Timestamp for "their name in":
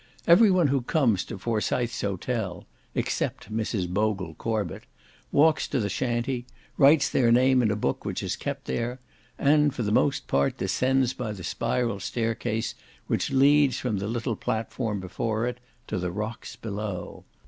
7.07-7.69